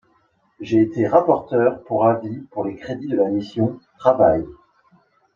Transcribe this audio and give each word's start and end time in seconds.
J’ai 0.59 0.81
été 0.81 1.07
rapporteur 1.07 1.83
pour 1.83 2.07
avis 2.07 2.39
pour 2.49 2.65
les 2.65 2.75
crédits 2.75 3.05
de 3.05 3.17
la 3.17 3.29
mission 3.29 3.79
«Travail». 3.99 4.43